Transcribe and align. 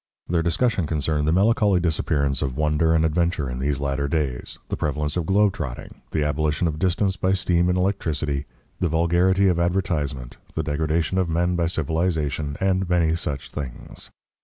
Their 0.27 0.41
discussion 0.41 0.87
concerned 0.87 1.27
the 1.27 1.31
melancholy 1.31 1.79
disappearance 1.79 2.41
of 2.41 2.57
wonder 2.57 2.95
and 2.95 3.05
adventure 3.05 3.47
in 3.47 3.59
these 3.59 3.79
latter 3.79 4.07
days, 4.07 4.57
the 4.69 4.75
prevalence 4.75 5.15
of 5.15 5.27
globe 5.27 5.53
trotting, 5.53 6.01
the 6.09 6.23
abolition 6.23 6.67
of 6.67 6.79
distance 6.79 7.17
by 7.17 7.33
steam 7.33 7.69
and 7.69 7.77
electricity, 7.77 8.45
the 8.79 8.89
vulgarity 8.89 9.47
of 9.47 9.59
advertisement, 9.59 10.37
the 10.55 10.63
degradation 10.63 11.19
of 11.19 11.29
men 11.29 11.55
by 11.55 11.67
civilisation, 11.67 12.57
and 12.59 12.89
many 12.89 13.13
such 13.13 13.51
things. 13.51 14.09